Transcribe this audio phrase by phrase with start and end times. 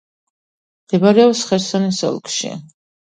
[0.87, 2.51] მდებარეობს ხერსონის ოლქში.